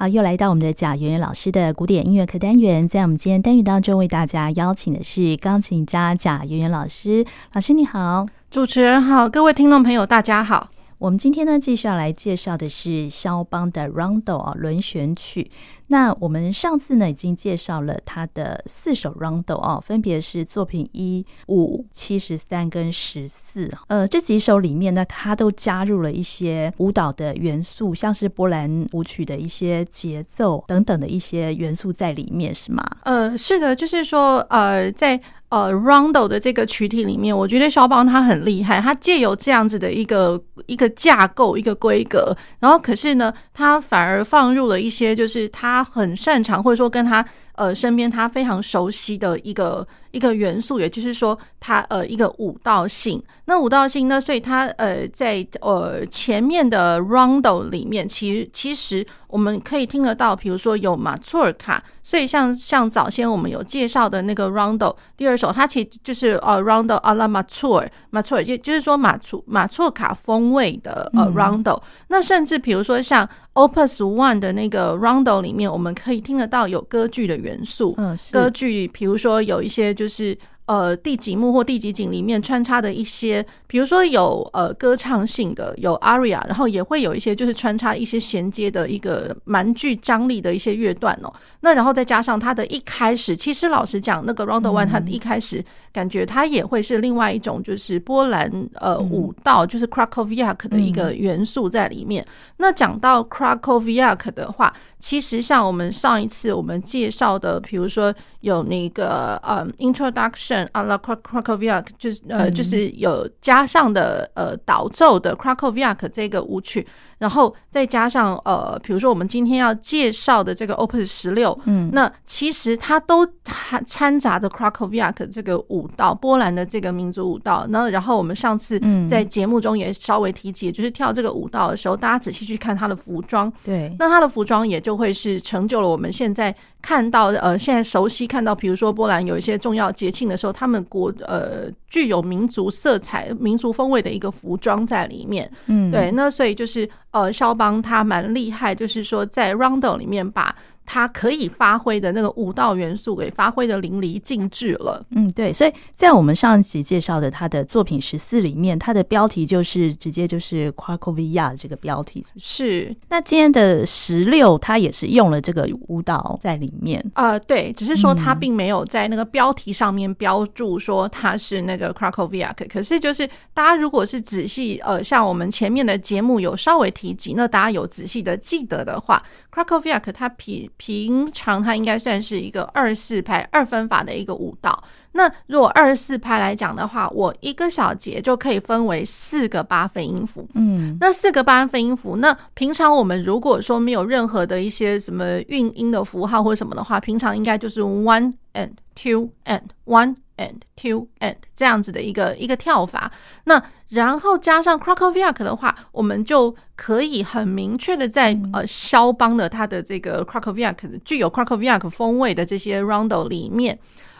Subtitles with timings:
[0.00, 7.22] 好，又来到我们的贾圆圆老师的古典音乐课单元，在我们今天单元当中，为大家邀请的是钢琴家贾圆圆老师。
[7.52, 10.70] 老师你好，主持人好，各位听众朋友大家好。
[10.96, 15.50] 我们今天呢，继续要来介绍的是肖邦的 Rondo 啊轮旋曲。
[15.90, 23.68] 那我们上次呢，已经介绍了他的四首 Rondo 啊，分别是作品一、五、七十三跟十四。
[23.88, 32.84] 呃，这几首里面呢，他都加入了一些舞蹈的元素，像是波兰舞曲的一些节奏等等的一些元素在里面，是吗？
[33.02, 35.20] 呃，是的，就是说，呃，在。
[35.50, 53.22] 呃，Rondo 的这个曲体里面，我觉得肖邦他很厉害，他借由这样子的一个一个架构、一个规格，然后可是呢，他反而放入了一些就是他他很擅长或者说跟他呃身边他非常熟悉的一个一个元素，也就是说它呃一个舞蹈性。
[53.44, 61.82] 那舞蹈性呢，所以它呃在呃前面的 Rondo 里面，其实其实我们可以听得到，比如说有马祖尔卡。
[62.02, 71.76] 所以像像早先我们有介绍的那个 Rondo 第二首，它其实就是呃 Rondo alla Mazurka，Mazurka 就就是说马祖马祖尔卡风味的呃 Rondo。
[71.76, 77.94] 嗯、那甚至比如说像 Opus One 的那个 Rondo 里面，我们可以听得到有歌剧的元素。
[77.98, 80.38] 嗯，歌剧，比如说有一些就是。
[80.66, 91.34] 呃，第几幕或第几景里面穿插的一些，比如说有呃歌唱性的，有 aria，然后也会有一些就是穿插一些衔接的一个蛮具张力的一些乐段哦。
[91.58, 102.24] 那然后再加上它的一开始，其实老实讲，那个 Rondo One 它的一开始感觉它也会是另外一种就是波兰呃舞蹈，就是 Krakowiak 的一个元素在里面。
[102.58, 110.68] 那讲到 Krakowiak 的话，其实像我们上一次我们介绍的，比如说有那个呃 Introduction。
[110.72, 116.86] a la Krakowiak 就是呃，就是有加上的呃导奏的 Krakowiak 这个舞曲。
[117.18, 127.66] 然后再加上呃，比如说我们今天要介绍的这个 Opus 十六，嗯，那其实它都掺掺杂着 Krakowiak 这个舞蹈，波兰的这个民族舞蹈。
[127.68, 146.88] 那然后我们上次在节目中也稍微提及，就是跳这个舞蹈的时候，大家仔细去看他的服装，对，那他的服装也就会是成就了我们现在看到呃，现在熟悉看到，比如说波兰有一些重要节庆的时候，他们国呃具有民族色彩、民族风味的一个服装在里面，嗯，对，那所以就是。
[147.12, 150.54] 呃，肖邦他蛮厉害，就是说在 round o 里面把。
[150.92, 155.00] 它可以发挥的那个舞蹈元素给发挥的淋漓尽致了。
[155.10, 162.92] 嗯，对，所以在我们上一集介绍的他的作品十四里面，它的标题就是直接就是 Krakowiak 这个标题，是。
[163.08, 167.00] 那今天的十六，他也是用了这个舞蹈在里面。
[167.14, 172.66] 呃，对，只是说他并没有在那个标题上面标注说他是那个 Krakowiak。
[172.68, 173.24] 可是就是
[173.54, 179.22] 大家如果是仔细呃，像我们前面的节目有稍微提及，那大家有仔细的记得的话。
[179.52, 184.82] Krakowiak 它平平常它应该算是一个二四拍二分法的一个舞蹈。
[185.12, 190.48] 那如果二四拍来讲的话，我一个小节就可以分为四个八分音符。
[190.54, 200.16] 嗯，那四个八分音符，那平常我们如果说没有任何的一些什么韵音的符号或者什么的话，平常应该就是 one and two and one。
[200.40, 203.12] And two and 这样子的一个一个跳法，
[203.44, 213.78] 那然后加上 Krakowiak 的话，我们就可以很明确的在呃肖邦的他的这个 Krakowiak 具有 Krakowiak 风味的这些 Rondo 里面，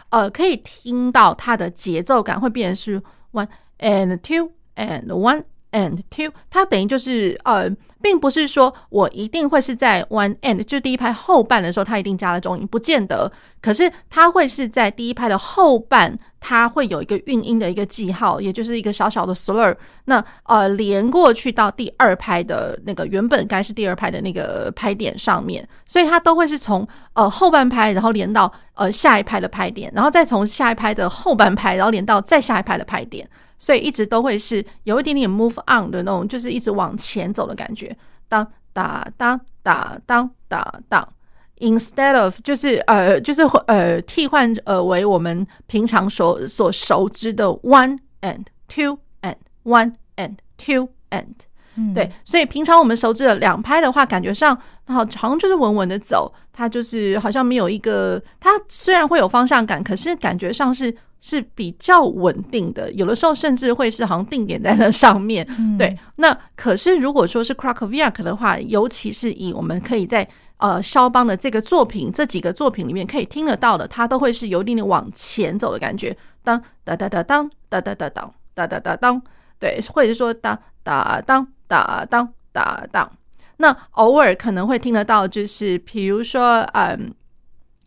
[0.09, 3.01] 呃，可以听到它的节奏感会变成是
[3.31, 3.47] one
[3.79, 5.43] and two and one。
[5.71, 7.69] And two，它等于就是呃，
[8.01, 13.31] 并不是说我一定会是在 one and，就是第一拍后半的时候，它一定加了重音，不见得。
[13.61, 19.75] 可是它会是在第一拍的后半，它会有一个韵音的一个记号，也就是一个小小的 slur。
[20.05, 33.29] 那呃，连过去到第二拍的那个原本该是第二拍的那个拍点上面，所以它都会是从呃后半拍，然后连到呃下一拍的拍点，然后再从下一拍的后半拍，然后连到再下一拍的拍点。
[33.61, 37.95] 所以一直都会是有一点点 move on 的那种，就是一直往前走的感觉。
[38.27, 41.07] 当当当当当当当
[41.59, 51.35] ，instead of 就是呃就是呃替换呃为我们平常所所熟知的 one and two and one and two and，
[51.75, 52.11] 嗯，对。
[52.25, 54.55] 所以平常我们熟知的两拍的话，感觉上
[54.87, 60.95] 好好像就是稳稳的走，它就是好像没有一个，它虽然会有方向感，可是感觉上是。
[61.23, 65.47] 是比较稳定的，有的时候甚至会是好像定点在那上面。
[65.59, 70.27] 嗯、 对，那可是如果说是 Krakowiak 的话，尤其是以我们可以在
[70.57, 76.17] 呃肖邦的这个作品这几个作品里面可以听得到的，它都会是有一点点往前走的感觉。
[76.43, 79.21] 当哒哒哒当哒哒哒当哒哒哒当，
[79.59, 83.09] 对，或者是说当哒当哒当哒当。
[83.55, 87.13] 那偶尔可能会听得到，就是比如说，嗯，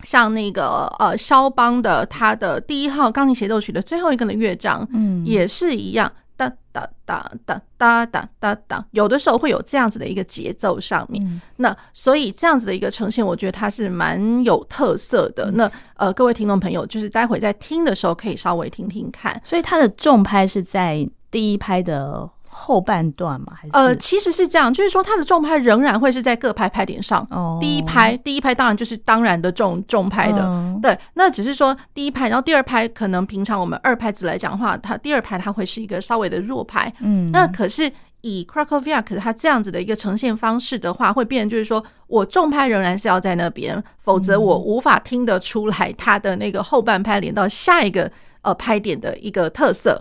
[0.04, 6.10] 像那个呃，肖邦的他的第一号钢琴协奏曲的最后一个的乐章，嗯，也是一样。
[6.36, 15.50] 哒哒哒哒哒哒哒哒，有的时候会有这样子的一个节奏上面，嗯、那所以这样子的一个呈现，我觉得它是蛮有特色的。
[15.50, 19.40] 嗯、那呃，各位听众朋友，就是待会在听的时候可以稍微听听看。
[19.44, 22.28] 所以它的重拍是在第一拍的。
[22.56, 27.26] 后半段嘛，还是呃，其实是这样，就是说它的重拍仍然会是在各拍拍点上。
[27.30, 30.96] 哦，第一拍，第一拍当然就是当然的重重拍的，哦、对。
[31.14, 36.90] 那只是说第一拍，然后第二拍可能平常我们二拍子来讲的话，它第二拍它会是一个稍微的弱拍。
[37.00, 37.90] 嗯，那可是
[38.20, 48.10] 以 Krakowiak 它这样子的一个呈现方式的话，会变成就是说我重拍仍然是要在那边，否则我无法听得出来它的那个后半拍连到下一个
[48.42, 50.00] 呃拍点的一个特色。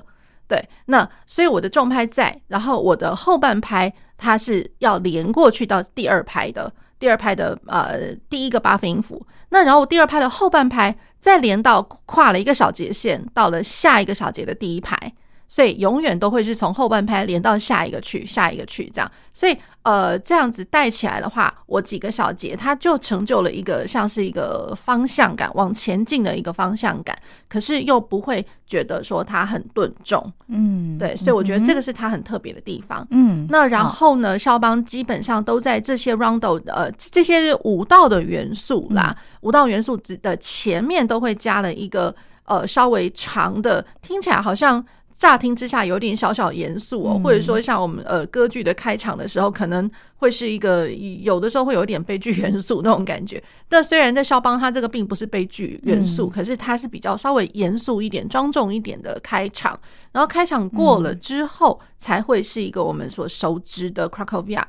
[0.54, 14.96] 对，那所以我的重拍在，然后我的后半拍它是要连过去到第二拍的，第二拍的呃第一个八分音符，那然后我第二拍的后半拍再连到跨了一个小节线，到了下一个小节的第一拍。
[15.54, 19.12] 所以永远都会是从后半拍连到下一个去，下一个去这样。
[19.32, 27.16] 所以呃，这样子带起来的话，我几个小节它就成就了一个像是一个方向感，往前进的一个方向感。
[27.48, 31.16] 可是又不会觉得说它很顿重，嗯，对。
[31.16, 33.06] 所以我觉得这个是它很特别的地方。
[33.12, 42.16] 嗯，那然后呢，肖邦基本上都在这些 roundo 呃这些舞蹈的元素啦，舞蹈元素的前面都会加了一个
[42.46, 44.84] 呃稍微长的，听起来好像。
[45.24, 53.42] 乍听之下有点小小严肃哦，或者说像我们呃歌剧的开场的时候，可能会是一个有的时候会有一点悲剧元素那种感觉。
[53.70, 59.80] 但虽然在肖邦他这个并不是悲剧元素，可是他是比较稍微严肃一点、庄重一点的开场。
[60.12, 64.66] 然后开场过了之后，才会是一个我们所熟知的 Krakowiak。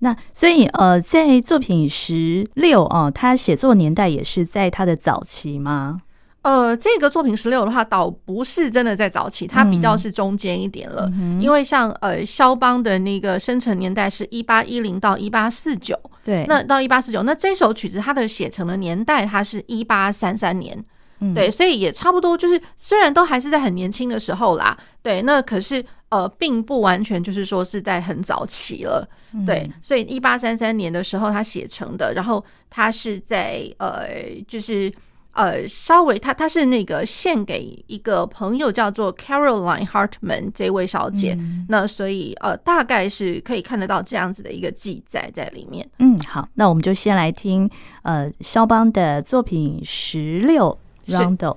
[0.00, 6.00] 那所以呃，在作品十六哦，他写作年代也是在他的早期吗？
[6.42, 11.08] 呃，这个作品十六的话，倒不是真的在早期，它比较是中间一点了。
[11.14, 20.76] 嗯、因为像呃，肖邦的那个生成年代是一八一零到一八四九，对，那到一八四九，那这首曲子它的写成的年代，它是一八三三年，
[21.20, 34.08] 嗯、对，所以也差不多，就是虽然都还是在很年轻的时候啦，对，那可是呃，并不完全就是说是在很早期了，嗯、对，所以一八三三年的时候他写成的，然后他是在呃，
[34.48, 34.92] 就是。
[35.32, 45.88] 呃，稍微他他是那个献给一个朋友叫做 Caroline Hartman 这位小姐，嗯、那所以呃，大概是可以看得到这样子的一个记载在里面。
[45.98, 47.68] 嗯，好，那我们就先来听
[48.02, 51.56] 呃肖邦的作品十六 Rondo。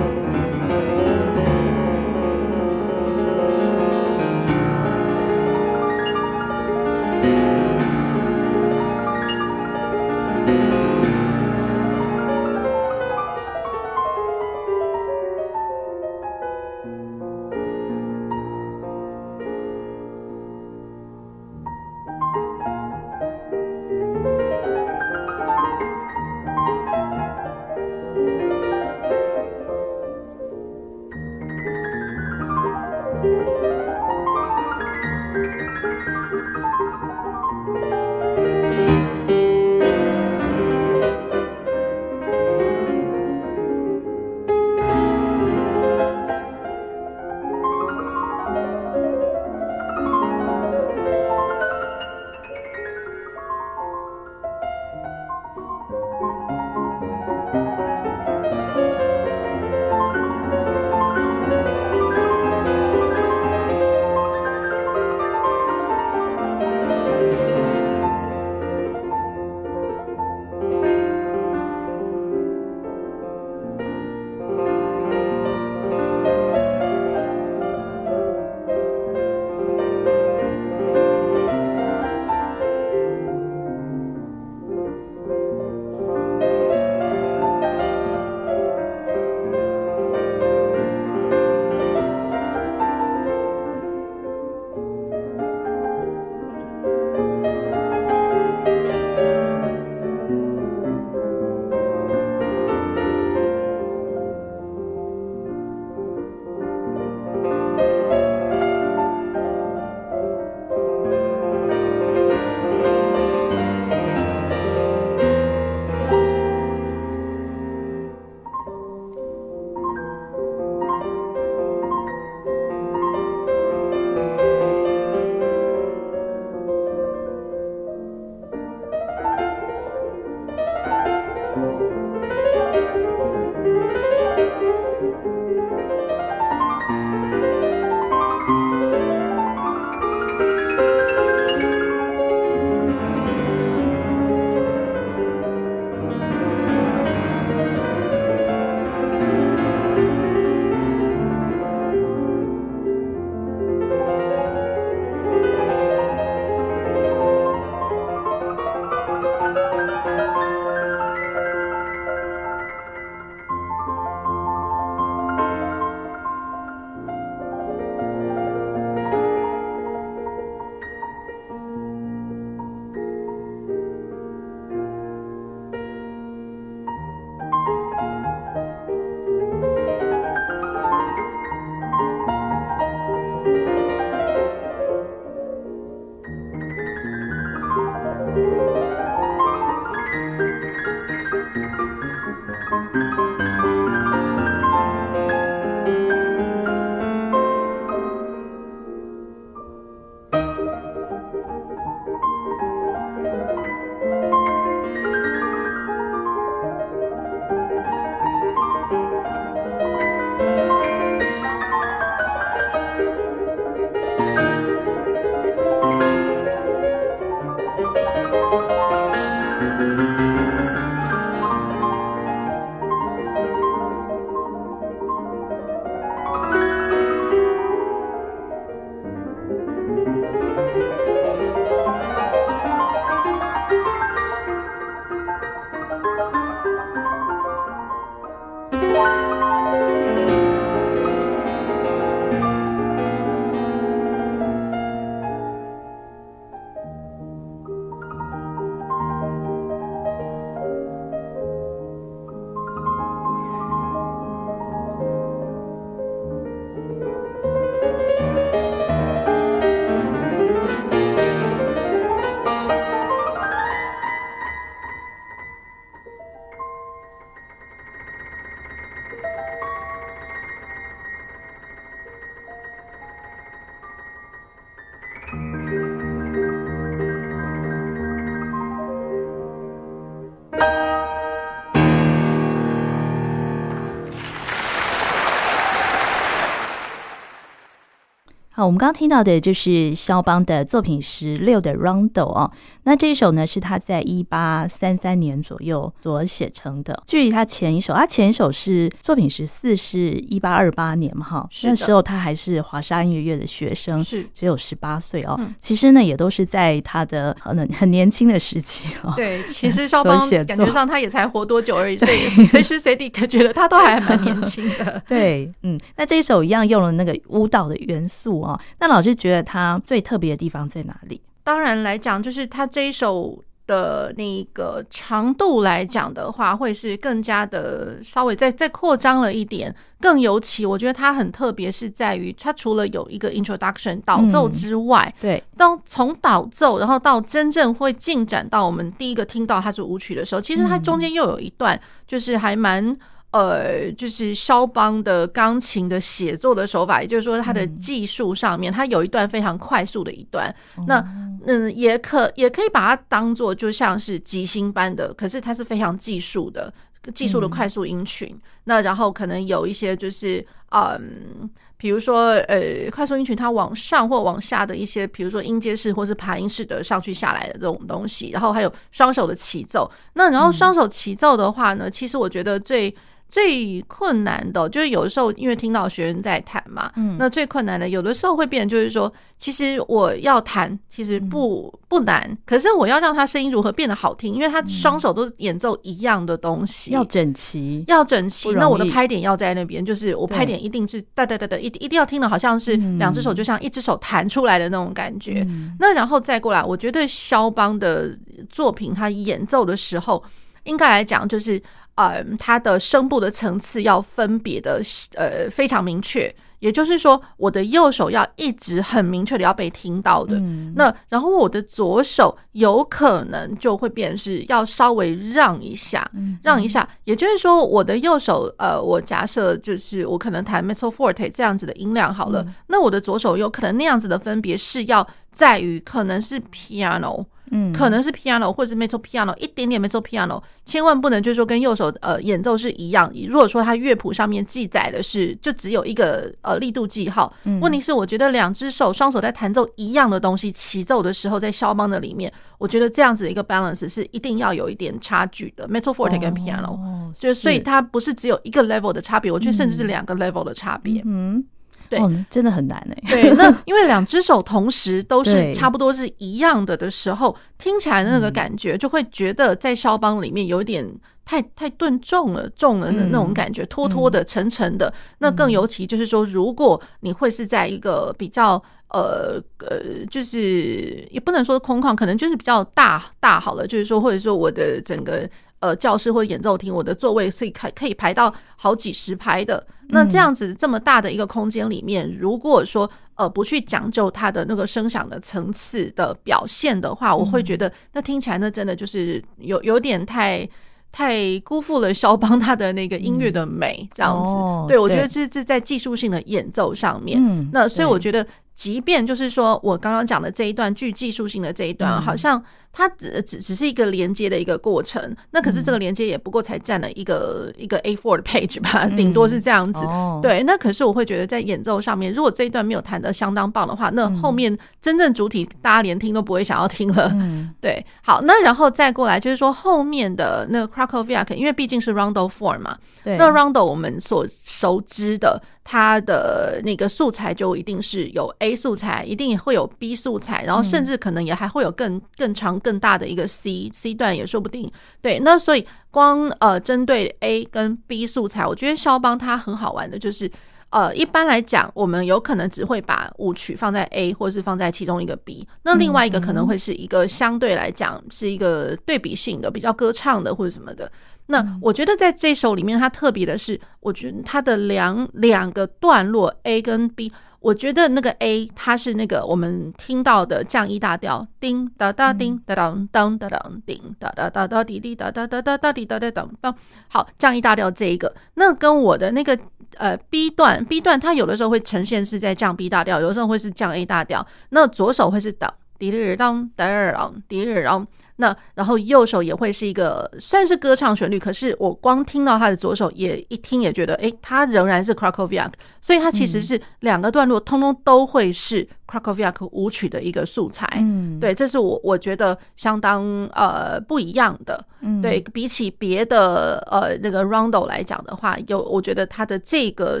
[288.62, 292.48] 好，我们刚刚听到的就是肖邦的作品十六的 Rondo 哦。
[292.84, 297.02] 那这一首呢，是他在一八三三年左右所写成的。
[297.04, 301.26] 距离他前一首，他前一首是作品十四，是一八二八年嘛？
[301.26, 305.34] 哈，那时候他还是华沙音乐院的学生，是只有十八岁哦。
[305.40, 309.12] 嗯、其实呢，也都是在他的很很年轻的时期哦。
[309.16, 315.02] 对， 其实肖邦感觉上他也才活多久而已， 所以随时随地感觉得他都还蛮年轻的。
[315.08, 318.51] 对，嗯，那这一首一样用了那个舞蹈的元素哦。
[318.78, 321.20] 那老师觉得它最特别的地方在哪里？
[321.44, 329.74] 当然来讲，就是它这一首的那个长度来讲的话，会是更加的稍微再再扩张了一点。
[330.00, 342.96] 更尤其，我觉得它很特别，是在于它除了有一个 introduction 导奏之外，嗯、对，当从导奏然后到真正会进展到我们第一个听到它是舞曲的时候，其实它中间又有一段，就是还蛮。
[343.32, 350.54] 呃，就是肖邦的钢琴的写作的手法，也就是说，他的技术上面，他有一段非常快速的一段。
[350.86, 351.02] 那
[351.46, 356.72] 嗯，也可也可以把它当做就像是即兴般的，可是它是非常技术的
[357.14, 358.38] 技术的快速音群。
[358.64, 368.28] 那然后可能有一些就是嗯，比如说呃，快速音群它往上或往下的一些，比如说音阶式或是爬音式的上去下来的这种东西。
[368.30, 369.90] 然后还有双手的齐奏。
[370.12, 372.94] 那然后双手齐奏的话呢，其实我觉得最
[373.32, 388.52] 最困难的，就是有的时候因为听到学生在弹嘛，嗯，那最困难的有的时候会变，就是说，其实我要弹，其实不不难，可是我要让他声音如何变得好听，因为他双手都是演奏一样的东西，要整齐，要整齐。
[388.52, 395.46] 那我的拍点要在那边，就是我拍点一定是哒哒哒哒，一一定要听的好像是两只手就像一只手弹出来的那种感觉。
[395.78, 398.14] 那然后再过来，我觉得肖邦的
[398.50, 400.22] 作品他演奏的时候，
[400.64, 401.62] 应该来讲就是。
[401.96, 404.80] 嗯，它的声部的层次要分别的
[405.14, 410.36] 呃非常明确，也就是说，我的右手要一直很明确的要被听到的。
[410.36, 416.88] 嗯、那然后我的左手有可能就会变是要稍微让一下，嗯、让一下。
[417.04, 427.26] 也就是说，我的右手呃，我假设就是我可能弹 mezzo forte 这样子的音量好了，嗯、那我的左手有可能那样子的分别是要在于可能是 piano。
[427.50, 433.12] 嗯，可能是 piano 或者是 metal piano，一点点 metal piano，千万不能就是说跟右手呃演奏是一样。
[433.28, 445.68] 如果说它乐谱上面记载的是就只有一个呃力度记号，嗯、问题是我觉得两只手双手在弹奏一样的东西齐奏的时候，在肖邦的里面，我觉得这样子的一个 balance 是一定要有一点差距的。
[445.68, 451.02] ，metal forte 跟 piano，哦，就所以它不是只有一个 level 的差别，我觉得甚至是两个 level 的差别。
[451.04, 451.44] 嗯。
[451.92, 453.02] 对、哦，真的很难哎。
[453.10, 460.86] 对，那 因为两只手同时都是差不多是一样的的时候，听起来的那个感觉就会觉得在肖邦里面有点
[461.24, 464.88] 太太顿重了，重了的那种感觉，拖拖的、沉沉的。
[464.88, 475.28] 嗯、那更尤其就是说，如果你会是在一个比较呃呃，就是也不能说空旷，可能就是比较大大好了，就是说，或者说我的整个。
[475.62, 479.64] 呃，教室或演奏厅，我的座位是可可以排到好几十排的。
[479.90, 490.48] 那这样子这么大的一个空间里面，如果说呃不去讲究它的那个声响的层次的表现的话，我会觉得那听起来那真的就是有有点太
[490.92, 494.36] 太辜负了肖邦他的那个音乐的美，这样子。
[494.68, 497.50] 对，我觉得这是在技术性的演奏上面。
[497.50, 498.24] 那所以我觉得。
[498.54, 502.40] 即便就是说我刚刚讲的这一段具技术性的这一段，好像
[502.72, 505.14] 它只只只是一个连接的一个过程。
[505.30, 509.84] 那可是这个连接也不过才占了一个一个 A4 的 page 吧，顶多是这样子。
[510.22, 517.12] 对，那可是我会觉得在演奏上面，如果这一段没有弹的相当棒的话，那后面真正主体大家连听都不会想要听了。
[517.60, 525.42] 对，好，那然后再过来就是说后面的那个 Krakowiak，因为毕竟是 Rondo form 嘛，那 Rondo 我们所熟知的。
[525.64, 534.70] 它的那个素材就一定是有 A 素材，一定会有 B 素材，然后甚至可能也还会有更更长更大的一个 C C 段也说不定。
[535.00, 540.30] 对，那所以光呃针对 A 跟 B 素材，我觉得肖邦他很好玩的就是，
[540.70, 550.90] 呃，一般来讲，我们有可能只会把舞曲放在 A，或是放在其中一个 B，那另外一个可能会是一个相对来讲是一个对比性的，比较歌唱的或者什么的。
[551.26, 566.54] 那我觉得在这首里面，它特别的是，我觉得它的两两个段落 A 跟 B，我觉得那个 A 它是那个我们听到的降一大调，叮哒哒叮哒当当哒当叮哒哒哒哒滴滴哒哒哒哒哒滴哒哒当当，
[566.88, 569.36] 好，降一大调这一个，那跟我的那个
[569.76, 577.86] 呃 B 段 B 段，它有的时候会呈现是在降 B 大调，有的时候会是降 A 大调，那左手会是当滴滴当哒当滴滴当。
[578.22, 590.68] 那然后右手也会是一个算是歌唱旋律，可是我光听到他的左手也一听也觉得，哎，他仍然是 Krakowiak，所以他其实是两个段落通通都会是 Krakowiak 舞曲的一个素材。
[590.76, 594.64] 嗯，对，这是我我觉得相当呃不一样的。
[594.82, 600.00] 嗯，对，比起别的呃那个 Rondo 来讲的话，有我觉得他的这个。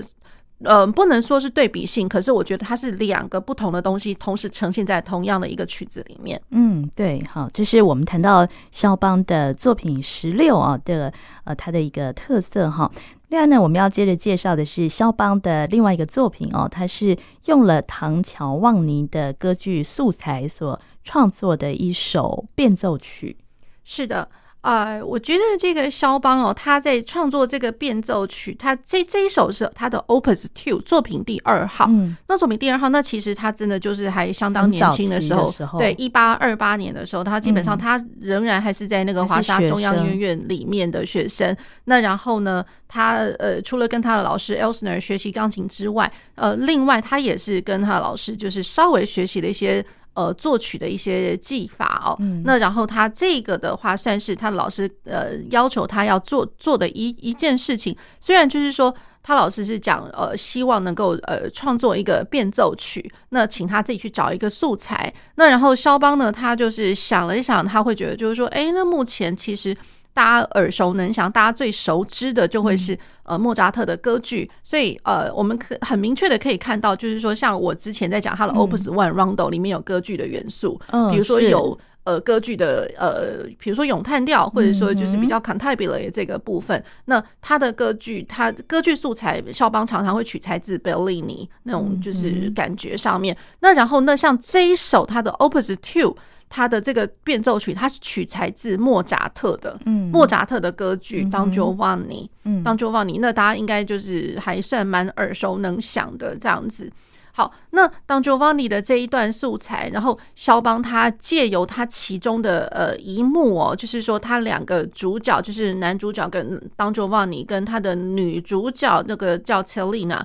[0.64, 6.40] 呃，不能说是对比性，可是我觉得它是两个不同的东西，同时呈现在同样的一个曲子里面。
[6.50, 11.12] 嗯，对，好，这是我们谈到肖邦的作品十六啊的
[11.44, 12.90] 呃，它的一个特色哈。
[13.28, 23.36] 另外呢，我们要接着介绍的是肖邦的另外一个作品哦，它是用了唐乔旺尼的歌剧素材所创作的一首变奏曲。
[23.84, 24.28] 是的。
[24.62, 31.86] 呃，我觉得这个肖邦哦，他在创作这个变奏曲，他这这一首是他的 Opus Two 作品第二号。
[31.88, 41.22] 嗯，那作品第二号，那其实他真的就是还相当年轻的时候，时候对，一八二八年的时候，他基本上他仍然还是在那个华沙中央音乐院里面的学生。
[41.22, 49.84] 学生那然后呢，他呃，除了跟他的老师 Elsner 学习钢琴之外，呃，另外他也是跟他的老师就是稍微学习了一些。
[50.14, 57.96] 呃，作曲的一些技法哦，嗯、那然后他这个的话，算是他老师呃要求他要做做的一一件事情。
[58.20, 65.12] 虽然就是说，他老师是讲呃，希望能够呃创作一个变奏曲，那请他自己去找一个素材。
[65.36, 69.76] 那然后肖邦呢，他就是想了一想，他会觉得就是说，哎，那目前其实。
[70.14, 96.16] 大家耳熟能详，大家最熟知的就会是呃莫扎特的歌剧，所以呃我们可很明确的可以看到，就是说像我之前在讲他的 Opus One Rondo 里面有歌剧的元素，比如说有呃歌剧的呃比如说咏叹调，或者说就是比较 Cantabile 的这个部分，那他的歌剧，他歌剧素材，肖邦常常会取材自 Bellini 那种就是感觉上面，那然后那像这一首他的 Opus Two。
[96.54, 106.92] 他的这个变奏曲，它是取材自莫扎特的，嗯，莫扎特的歌剧《Don Giovanni》，嗯，《Don Giovanni》，那大家应该就是还算蛮耳熟能详的这样子。
[107.34, 120.20] 好，那《Don Giovanni》的这一段素材，然后肖邦他借由他其中的呃一幕哦，就是说他两个主角，就是男主角跟 Don Giovanni，跟他的女主角那个叫 Celina。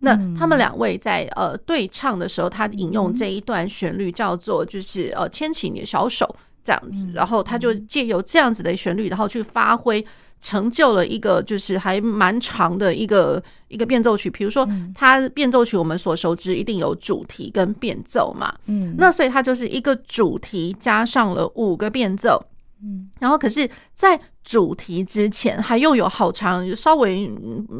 [0.00, 6.34] 那他们两位在呃对唱的时候，他引用这一段旋律叫做就是呃牵起你的小手
[6.64, 10.04] 这样子，然后他就借由这样子的旋律，然后去发挥，
[10.40, 14.30] 成就了一个就是还蛮长的一个一个变奏曲。
[14.30, 22.42] 比如说，它变奏曲我们所熟知一定有主题跟变奏嘛，嗯，那所以它就是一个主题加上了五个变奏。
[22.82, 27.28] 嗯，然后可是，在主题之前，还又有好长，稍微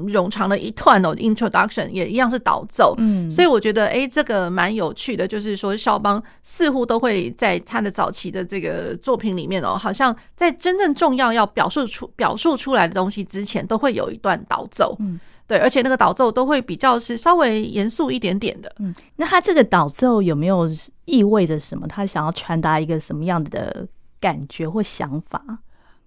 [0.08, 2.94] 冗长的一段哦，introduction 也一样是导奏。
[2.98, 14.94] 嗯，所以我觉得，哎，这个蛮有趣的，就是说，肖邦似乎都会在他的早期的这个作品里面哦，好像在真正重要要表述出表述出来的东西之前，都会有一段导奏。
[15.00, 18.70] 嗯，对，而且那个导奏都会比较是稍微严肃一点点的。
[18.78, 20.68] 嗯，那他这个导奏有没有
[21.06, 21.86] 意味着什么？
[21.86, 23.88] 他想要传达一个什么样的？
[24.20, 25.42] 感觉或想法，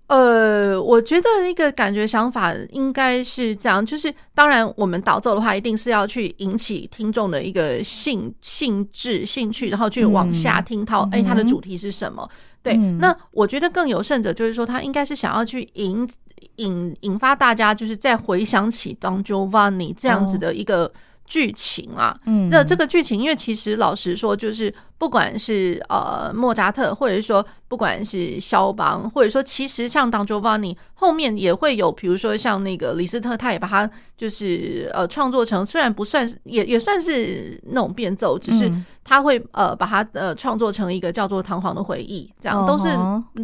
[0.07, 12.29] 呃，我觉得一个感觉想法应该是这样，就是当然我们导奏的话，一定是要去引起听众的一个兴兴致、兴趣，然后去往下听到，哎、嗯，它的主题是什么？
[12.29, 16.07] 嗯、对，那我觉得更有甚者，就是说他应该是想要去引
[16.57, 20.91] 引引发大家，就是再回想起 Don Giovanni 这样子的一个。
[21.25, 27.43] 剧情啊，嗯，那这个剧情，因为其实老实说，就是不管是呃莫扎特，或者说
[27.73, 38.71] 不管是肖邦，或者说其实像 Don Giovanni 后面也会有，比如说像那个李斯特，他也把它就是呃创作成，虽然不算是也也算是那种变奏，只是
[39.03, 42.95] 他会呃把它呃创作成一个叫做《堂皇的回忆》，这样都是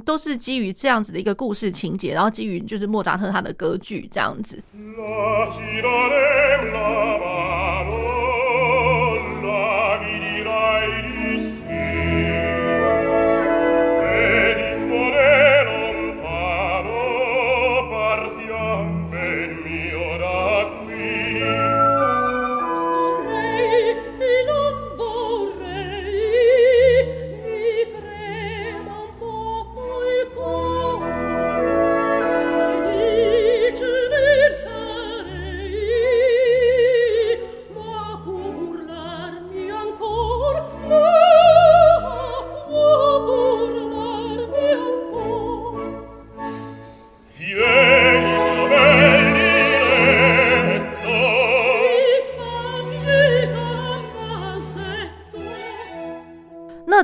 [0.06, 4.62] 都是基于这样子的一个故事情节，然后基于就是莫扎特他的歌剧这样子。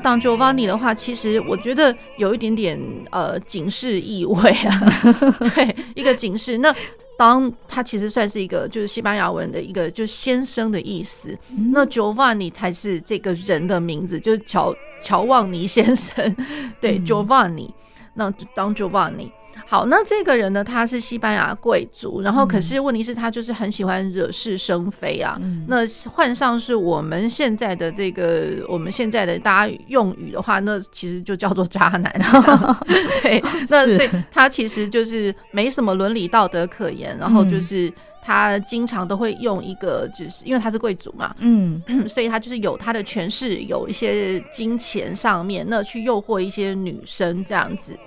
[0.05, 4.79] Don Giovanni 的话，其实我觉得有一点点呃警示意味啊，
[5.55, 6.59] 对，一个警示。
[6.59, 6.71] 那
[7.17, 16.35] 当他其实算是一个就是西班牙文的一个就是先生的意思，嗯、那 Giovanni 才是这个人的名字，就是乔乔旺尼先生，
[16.79, 17.71] 对、嗯、Giovanni，
[18.13, 19.31] 那 Don Giovanni。
[19.67, 25.37] 好，那这个人呢，他是西班牙贵族，然后可是问题是，他就是很喜欢惹是生非啊。
[25.41, 25.77] 嗯、那
[26.09, 32.13] 换上是我们现在的这个，我们现在的大家用语的话，那其实就叫做渣男。
[33.23, 47.97] 对，那所以他其实就是没什么伦理道德可言，然后就是他经常都会用一个，就是因为他是贵族嘛，嗯， 所以他就是有他的权势，有一些金钱上面，那去诱惑一些女生这样子。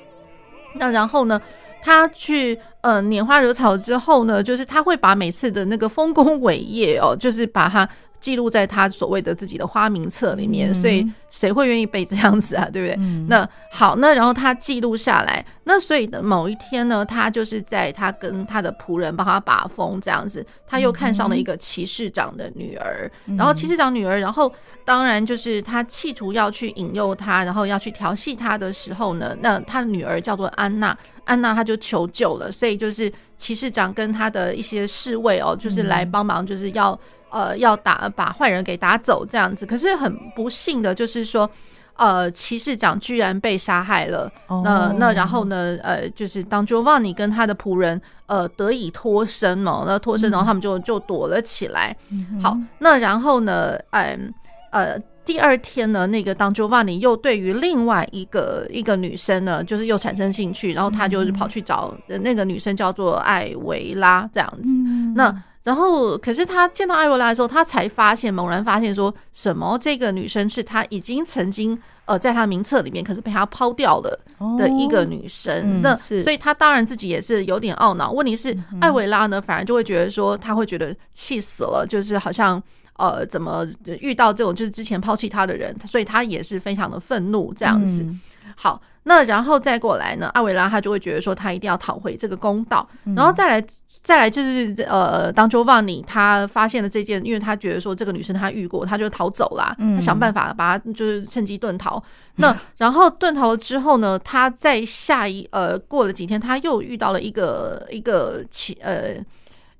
[0.79, 1.41] 那然后呢，
[1.83, 7.89] 他去呃拈花惹草之后呢，就是他会把每次的那个丰功伟业哦，就是把它
[8.21, 10.73] 记录在他所谓的自己的花名册里面。
[10.75, 12.69] 所以谁会愿意被这样子啊？
[12.73, 12.97] 对不对？
[13.29, 15.45] 那好，那然后他记录下来。
[15.65, 23.11] 那所以的某一天呢，他就是在他跟他的仆人帮他把风这样子，他又看上了一个骑士长的女儿。
[23.37, 24.53] 然后骑士长女儿，然后
[24.85, 30.97] 当然就是他企图要去引诱他，然后要去调戏他的时候呢，那他的女儿叫做安娜。
[31.25, 36.99] 安娜她就求救了，所以就是骑士长跟他的一些侍卫哦，就是来帮忙，就是要
[37.31, 39.67] 呃要打把坏人给打走这样子。
[39.67, 41.51] 可是很不幸的就是说，
[41.97, 44.31] 呃，骑士长居然被杀害了。
[44.65, 51.97] 那那然后呢，呃，就是当 Giovanni 跟他的仆人呃得以脱身哦，那脱身然后他们就就躲了起来。
[52.43, 54.33] 好，那然后呢，嗯
[54.71, 54.99] 呃。
[55.29, 64.75] 第二天呢，那个当 Giovanni 又对于另外一个一个女生呢，就是又产生兴趣，然后他就是跑去找那个女生叫做艾维拉这样子。
[65.15, 65.31] 那
[65.69, 74.19] 然后，可是他见到艾维拉的时候，他才发现，猛然发现说什么这个女生是他已经曾经呃在他名册里面，可是被他抛掉了
[74.57, 75.83] 的一个女生。
[75.83, 78.11] 那所以他当然自己也是有点懊恼。
[78.13, 82.63] 问题是艾维拉呢，反而就会觉得说，他会觉得气死了，就是好像。
[82.99, 83.65] 呃，怎么
[84.01, 88.03] 遇到这种就是之前抛弃他的人，所以他也是非常的愤怒这样子。
[88.03, 88.21] 嗯、
[88.57, 93.65] 好，那然后再过来呢，艾维拉他就会觉得说他一定要讨回这个公道，嗯、然后再来
[94.03, 102.03] 再来就是呃，当 Giovanni 他发现了这件，因为他觉得说这个女生他遇过，他就逃走啦，嗯、他想办法把他就是趁机遁逃。
[102.37, 109.17] 那 然后遁逃了之后呢，他在下一呃过了几天，他又遇到了一个一个其呃。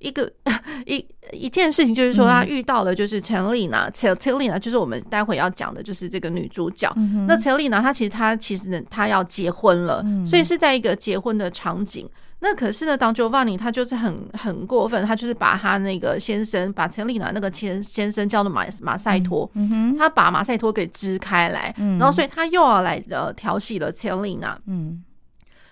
[0.01, 0.31] 一个
[0.87, 6.89] 一一件事情就是说，他遇到了就是陈丽娜，陈陈丽娜就是我们待会要讲的，就是这个女主角。
[6.95, 12.09] 嗯、那陈丽娜她其实她其实呢，她要结婚了，嗯、所以是在一个结婚的场景。
[12.39, 19.49] 那可是呢，当 Giovanni 他就是很很过分，他就是把他那个先生，把陈丽娜那个先先生叫做马马赛托，
[19.97, 24.59] 他把马赛托给支开来，嗯、然后所以他又要来呃调戏了陈丽娜。
[24.67, 25.03] 嗯，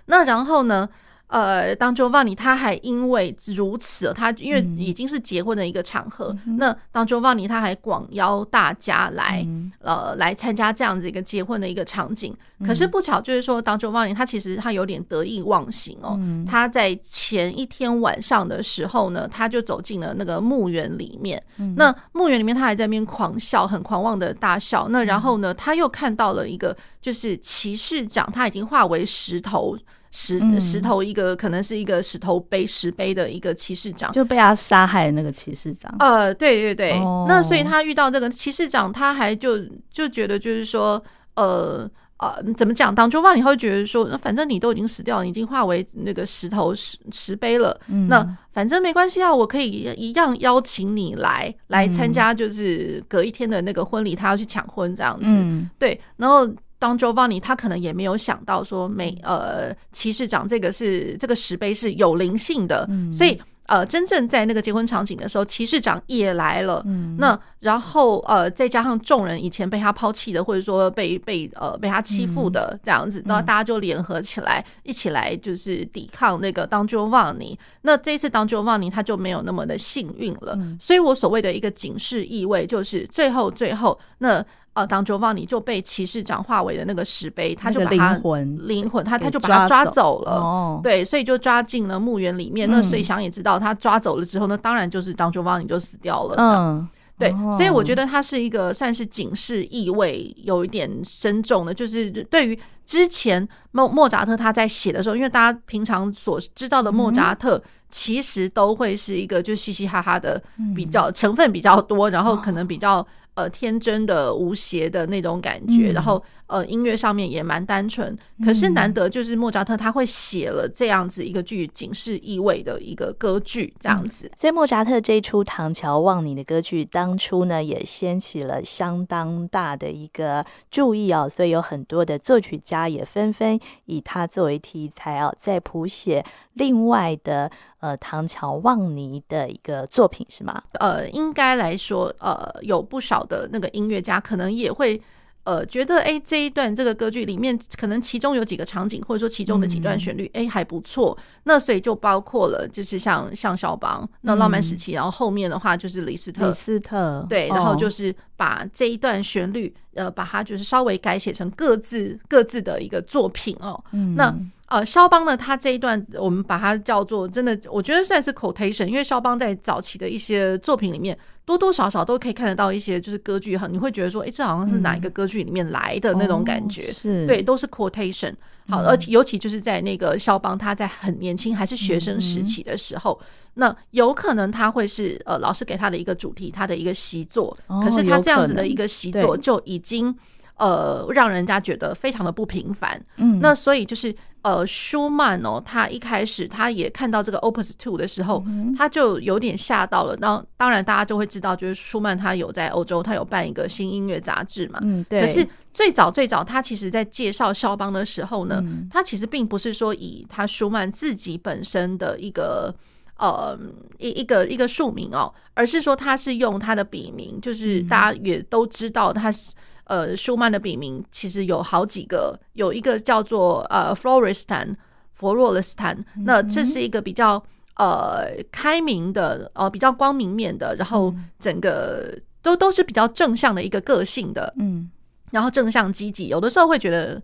[0.06, 0.88] 那然后呢？
[1.28, 12.34] 呃，当 Giovanni 他还因为如此，他因为已经是结婚的一个场合，嗯、那当 Giovanni 他还广邀大家来，嗯、呃，来参加这样子一个结婚的一个场景。
[12.60, 21.44] 嗯、可是不巧就是说，当 Giovanni 他其实他有点得意忘形哦，嗯、他在前一天晚上的时候呢，他就走进了那个墓园里面。
[21.58, 24.88] 嗯、那墓园里面他还在那边狂笑，很狂妄的大笑。
[24.88, 29.78] 那然后呢，他又看到了一个就是骑士长，他已经化为石头。
[30.20, 35.96] 石石头一个可能是一个石头碑石碑的一个骑士长，就被他杀害的那个骑士长。
[36.00, 39.60] 呃，对对对，哦、那所以他遇到这个骑士长，他还就
[39.92, 41.02] 就觉得就是说，
[41.36, 42.94] 呃呃，怎么讲？
[42.96, 55.28] 当 Giovanni 会觉得说，那反正你都已经死掉了，你已经化为那个石头石石碑了，嗯、那反正没关系啊，我可以一样邀请你来来参加，就是隔一天的那个婚礼，他要去抢婚这样子。
[55.28, 56.50] 嗯、对，然后。
[56.80, 66.84] 当 Giovanni 他可能也没有想到说，每呃骑士长这个是这个石碑是有灵性的，嗯、所以呃真正在那个结婚场景的时候，骑士长也来了。
[66.86, 77.58] 嗯、那然后呃再加上众人以前被他抛弃的，或者说被被呃被他欺负的这样子，那、嗯、大家就联合起来一起来就是抵抗那个当 Giovanni。
[77.82, 80.54] 那这一次当 Giovanni 他就没有那么的幸运了。
[80.58, 84.46] 嗯、所以我所谓的一个警示意味，就是最后最后那。
[84.78, 90.34] 呃，当 Giovanni 就被骑士长化为了那个石碑，他就把他灵魂灵魂，他他就把他抓走了。
[90.34, 92.70] 哦，对，所以就抓进了墓园里面。
[92.70, 96.36] 那所以想也知道，他抓走了之后呢，当然就是当 Giovanni 就死掉了。
[96.38, 96.88] 嗯，
[97.18, 107.60] 对，所以我觉得他是一个算是警示意味有一点深重的，就是对于之前莫莫扎特他在写的时候，因为大家平常所知道的莫扎特
[107.90, 110.40] 其实都会是一个就嘻嘻哈哈的，
[110.76, 113.04] 比较成分比较多，然后可能比较。
[113.38, 118.18] 呃天真的无邪的那种感觉，嗯、然后呃音乐上面也蛮单纯。
[118.44, 124.28] 可是难得就是莫扎特他会写了这样子一个具警示意味的一个歌剧这样子。
[124.28, 140.62] 嗯、所以莫扎特这一出《唐乔望你》的歌剧当初呢也掀起了相当大的一个注意啊，所以有很多的作曲家也纷纷以它作为题材啊，在谱写另外的呃《唐乔望尼》的一个作品是吗？
[140.74, 145.02] 呃，应该来说，呃，有不少的那个音乐家可能也会
[145.48, 151.18] 呃觉得，哎，这一段这个歌剧里面可能其中有几个场景，或者说其中的几段旋律，哎、嗯，还不错。
[151.46, 163.82] 那所以就包括了，就是像像肖邦那浪漫时期，嗯、然后后面的话就是李斯特，李斯特对，然后就是把这一段旋律，呃，把它就是稍微改写成各自各自的一个作品哦。
[163.94, 164.36] 嗯，那。
[164.68, 177.28] 呃，肖邦呢，他这一段我们把它叫做真的，我觉得算是 quotation，因为肖邦在早期的一些作品里面，多多少少都可以看得到一些就是歌剧哈，你会觉得说，哎，这好像是哪一个歌剧里面来的那种感觉，嗯哦、是。
[177.28, 178.34] 对，都是 quotation。
[178.68, 190.14] 好，而且尤其就是在那个肖邦他在很年轻还是学生时期的时候，嗯、那有可能他会是呃老师给他的一个主题，他的一个习作，哦、可是他这样子的一个习作就已经
[190.58, 193.02] 呃让人家觉得非常的不平凡。
[193.18, 194.16] 嗯，那所以就是。
[194.44, 200.16] 呃，舒曼哦，他一开始他也看到这个 Opus Two 的时候，嗯、他就有点吓到了。
[200.22, 204.80] 那当然，大家就会知道，就是舒曼他有在欧洲，他有办一个新音乐杂志嘛。
[204.84, 205.20] 嗯，对。
[205.20, 212.74] 可是最早最早，他其实在介绍肖邦的时候呢，嗯、他其实并不是说以他舒曼自己本身的一个
[213.18, 213.58] 呃
[213.98, 219.52] 一一个一个署名哦，而是说他是用他的笔名，就是大家也都知道他是。
[219.88, 224.76] 呃，舒曼的笔名其实有好几个，有一个叫做呃，Florestan，
[225.14, 225.98] 佛洛勒斯坦。
[226.26, 227.42] 那这是一个比较
[227.78, 234.90] 呃开明的，呃比较光明面的，然后整个都都是比较正向的一个个性的，嗯，
[235.32, 237.22] 然后正向积极，有的时候会觉得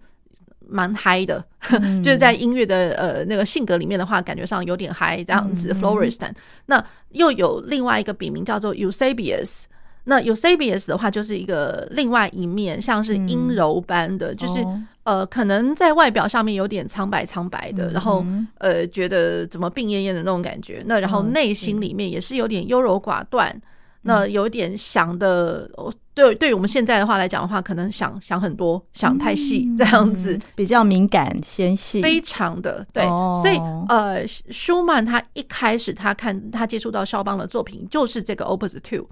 [0.65, 5.73] 蛮嗨的，嗯、 就是在音乐的呃那个性格里面的话，感觉上有点嗨这样子。
[5.73, 6.33] Florestan，
[6.67, 9.63] 那又有另外一个笔名叫做 Eusebius。
[10.05, 18.25] 那 Eusebius 的话，就是一个另外一面，像是阴柔般的，嗯、就是、哦、呃，可能在外表上面有点苍白苍白的，嗯、然后
[18.57, 20.83] 呃，觉得怎么病恹恹的那种感觉。
[20.85, 23.59] 那然后内心里面也是有点优柔寡断。
[24.03, 25.69] 那有点想的，
[26.13, 33.03] 对，对于我们现在的话来讲的话，可能想想很多，想太细 这样子，比较敏感纤细，非常的对。
[33.41, 39.07] 所以呃，舒曼他一开始他看他接触到肖邦的作品就是这个 Opus Two，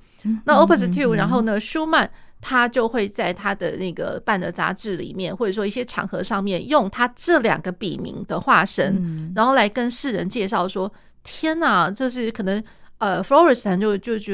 [0.45, 2.11] 那 Opus Two，然后呢，舒曼
[2.41, 10.91] 他就会在他的那个办的杂志里面，或者说一些场合上面，用他这两个笔名的化身，然后来跟世人介绍说：
[11.23, 12.61] 天哪，就是可能。
[13.01, 14.31] 呃，Florestan 就就就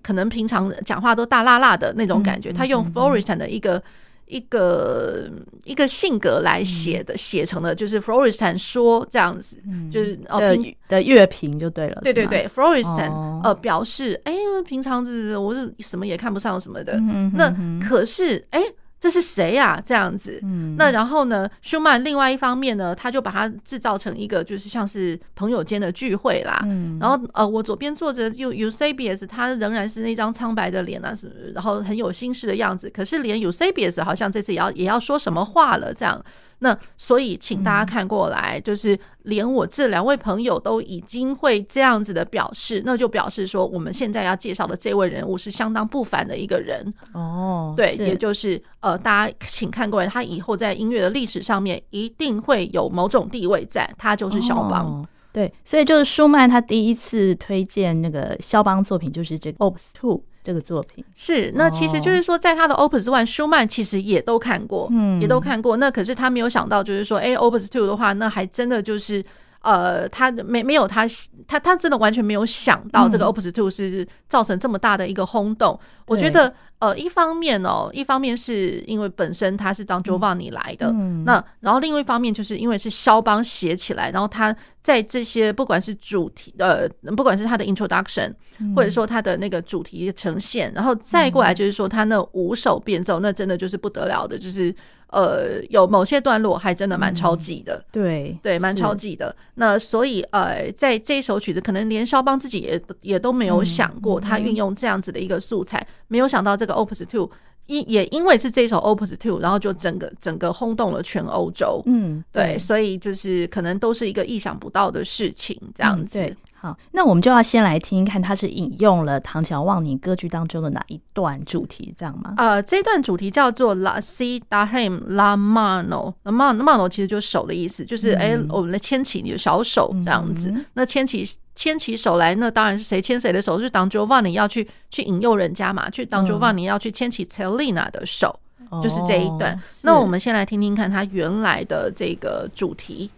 [0.00, 3.82] 可能平常讲话都大辣辣的那种感觉，嗯、他用 Florestan 的一个、嗯、
[4.26, 5.28] 一个
[5.64, 10.56] 一个性格来写的，写、嗯、成的就是 Florestan 说这样子，嗯、就是哦的
[10.86, 14.32] 的乐评就对了，对对对，Florestan、哦、呃表示，哎，
[14.64, 17.52] 平常是我是什么也看不上什么的，嗯、那
[17.84, 18.62] 可是哎。
[19.04, 19.82] 这是谁呀、啊？
[19.84, 21.46] 这样子，嗯，那然后呢？
[21.60, 26.58] 舒曼另外一方面呢，他就把它制造成一个就是像是朋友间的聚会啦。
[26.64, 31.12] 嗯，然后呃，我左边坐着 Eusebius，他仍然是那张苍白的脸啊，
[31.54, 32.88] 然后很有心事的样子。
[32.88, 36.24] 可是连 Eusebius 好像这次也要也要说什么话了，这样。
[36.64, 47.74] 那所以，请大家看过来，就是连我这两位朋友都已经会这样子的表示，那就表示说，我们现在要介绍的这位人物是相当不凡的一个人哦。
[47.76, 55.06] 对，也就是呃，大家请看过来，他以后在音乐的历史上面一定会有某种地位在，他就是肖邦。
[55.30, 60.22] 对，所以就是舒曼他第一次推荐那个肖邦作品，就是这个 Opus Two。
[60.44, 65.78] 这个作品是，那其实就是说，在他的 Opus One，舒曼其实也都看过，嗯，也都看过。
[65.78, 69.24] 那可是他没有想到，就是说，哎，Opus Two 的话，那还真的就是。
[69.64, 71.06] 呃，他没没有他
[71.48, 75.72] 他他真的完全没有想到这个 Opus Two 是造成这么大的一个轰动。
[75.82, 86.86] 嗯、我觉得呃，一方面哦，一方面是因为本身他是当 Giovanni 来的，嗯、那然后另外一方面就是因为是肖邦写起来，然后他在这些不管是主题呃，
[87.16, 88.34] 不管是他的 Introduction，
[88.76, 94.74] 或者说他的那个主题呈现，然后再过来就是说他那五首变奏，那真的就是不得了的，就是。
[95.14, 99.34] 呃，有某些段落还真的蛮超级的，嗯、对对，蛮超级的。
[99.54, 107.30] 那所以呃，在这一首曲子，可能连肖邦自己也也都没有想过，他运用这样子的一个素材，嗯、没有想到这个 Opus Two
[107.66, 111.80] 因也因为是这首 Opus Two，然后就整个整个轰动了全欧洲。
[111.86, 116.20] 嗯，对，所以就是可能都是一个意想不到的事情，这样子。
[116.20, 122.32] 嗯好，那我们就要先来听看，他是引用了唐乔望尼歌剧当中的哪一段主题，这样吗？
[122.38, 130.50] 呃，这段主题叫做 La si dahem la mano，la mano 其实就是手的意思，就是哎、嗯，我们来牵起你的小手这样子。
[130.50, 131.22] 嗯、那牵起
[131.54, 133.58] 牵起手来，那当然是谁牵谁的手？
[133.58, 138.40] 就是 Don Giovanni 要去去引诱人家嘛，去 Don Giovanni 要去牵起 Cellina 的手。
[138.82, 143.08] 就是这一段，那我们先来听听看他原来的这个主题。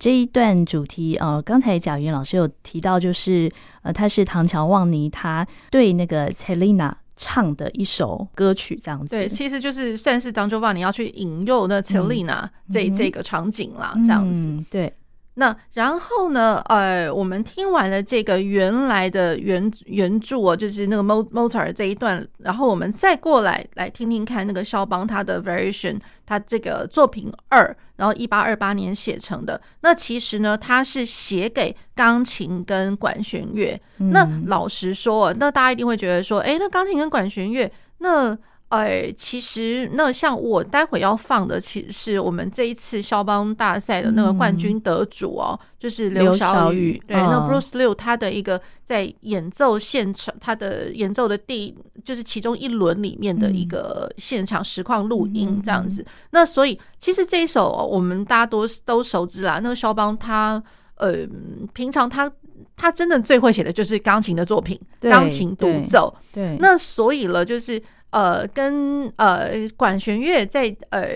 [0.00, 9.10] 这一段主题，呃，刚才贾云老师有提到，就是呃，他是唐乔旺尼他对那个 Cellina 唱的一首歌曲，这样子。
[9.10, 14.46] 对，其实就是算是 Don Giovanni 要去引诱那 Cellina 这、嗯、这个场景啦，这样子。
[14.46, 14.90] 嗯、对。
[15.34, 16.60] 那然后呢？
[16.66, 29.60] 呃，我们听完了这个原来的原原著哦，就是那个 Mozart 这一段，然后我们再过来来听听看那个肖邦他的 Variation，他这个作品二，然后一八二八年写成的。
[29.82, 33.80] 那其实呢，他是写给钢琴跟管弦乐。
[33.98, 34.10] 嗯。
[34.10, 38.36] 那老实说，那大家一定会觉得说，哎，那钢琴跟管弦乐，那。
[38.70, 46.96] 哎，其实那像我待会要放的，其实是我们这一次肖邦大赛的那个冠军得主哦，嗯、就是刘晓宇。
[47.04, 56.02] 对，哦、那 Bruce Liu 他的一个在演奏现场，他的演奏的第就是其中一轮里面的一个现场实况录音这样子。
[56.02, 59.58] 嗯、那所以其实这一首我们大家都都熟知啦。
[59.60, 60.62] 那个肖邦他
[60.94, 61.26] 呃，
[61.72, 62.30] 平常他
[62.76, 66.14] 他真的最会写的就是钢琴的作品，钢琴独奏。
[66.32, 67.82] 对，那所以了就是。
[68.10, 71.08] 呃，跟呃管弦乐在呃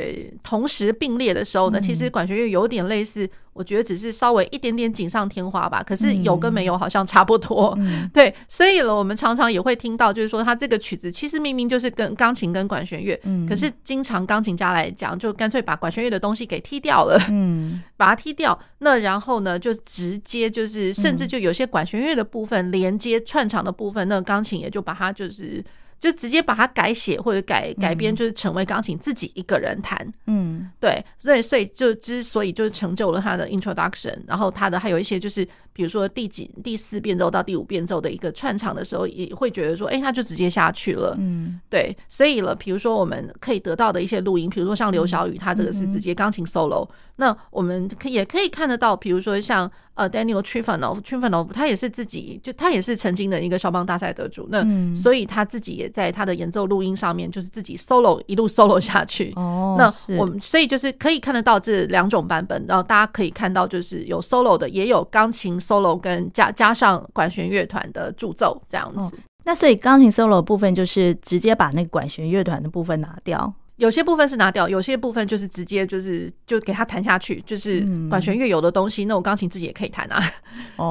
[0.45, 5.82] 同时并列的时候呢，嗯、其实管弦乐有点类似，我觉得只是稍微一点点锦上添花吧。
[5.82, 8.32] 可是有跟没有好像差不多，嗯、 对。
[8.47, 18.57] 所以呢，我们常常也会听到，就是说他这个曲子其实明明就是跟钢琴跟管弦乐，嗯、可是经常钢琴家来讲，就干脆把管弦乐的东西给踢掉了，嗯， 把它踢掉。
[18.78, 25.64] 那然后呢，就直接就是，甚至就有些管弦乐的部分连接串场的部分，那钢琴也就把它就是。
[26.05, 30.07] 就直接把它改写或者改改编，就是成为钢琴自己一个人弹。
[30.26, 41.16] 嗯，对，所以所以就之所以就是成就了他的 introduction，然后他的还有一些就是比如说第几第四变奏到第五变奏的一个串场的时候，也会觉得说，哎，他就直接下去了。
[41.18, 46.86] 嗯，对，所以了，比如说我们可以得到的一些录音，比如说像刘小雨，他这个是直接钢琴 solo，
[47.16, 49.70] 那我们可也可以看得到，比如说像。
[49.96, 54.48] 呃，Daniel Trifonov，Trifonov，他也是自己，就他也是曾经的一个肖邦大赛得主。
[54.50, 59.32] 那、嗯、所以他自己也在他的演奏录音上面，就是自己 solo 一路 solo 下去。
[59.36, 59.88] 哦，那
[60.18, 69.14] 我们所以就是可以看得到这两种版本，然后大家可以看到就是有 solo 的，也有钢琴 solo 跟加加上管弦乐团的助奏这样子。
[69.14, 73.55] 哦、那所以钢琴 solo 的部分就是直接把那个管弦乐团的部分拿掉。
[73.77, 80.22] 有些部分是拿掉，有些部分就是直接就是就给他弹下去，就是管弦乐有的东西，那我钢琴自己也可以弹啊，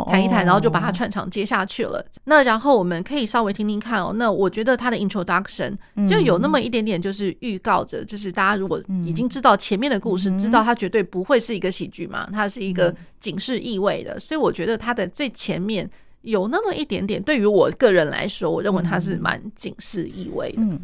[0.09, 2.05] 弹一弹，然后就把它串场接下去了。
[2.25, 4.11] 那然后我们可以稍微听听看哦。
[4.15, 5.73] 那我觉得他的 introduction
[6.09, 14.19] 就有那么一点点，就是预告着，就是大家如果已经知道前面的故事，知道它绝对不会是一个喜剧嘛，它是一个警示意味的。
[14.19, 15.89] 所以我觉得它的最前面
[16.21, 20.61] 有那么一点点，对于我个人来说，我认为它是蛮警示意味的。
[20.61, 20.79] 嗯，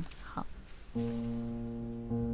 [0.96, 2.29] うん。